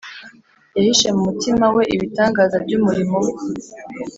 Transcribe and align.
Yahishe 0.75 1.07
mu 1.15 1.21
mutima 1.27 1.65
We 1.75 1.83
ibitangaza 1.95 2.55
by’umurimo 2.65 3.15
We 3.23 3.33